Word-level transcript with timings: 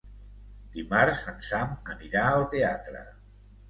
Dimarts 0.77 1.23
en 1.33 1.39
Sam 1.51 1.79
anirà 1.97 2.27
al 2.35 2.51
teatre. 2.59 3.09